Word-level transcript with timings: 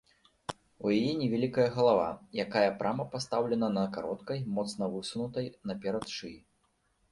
У 0.85 0.93
яе 0.99 1.11
невялікая 1.19 1.65
галава, 1.75 2.07
якая 2.45 2.65
прама 2.81 3.05
пастаўлена 3.13 3.71
на 3.77 3.85
кароткай, 3.99 4.43
моцна 4.57 4.91
высунутай 4.97 5.47
наперад 5.71 6.11
шыі. 6.19 6.37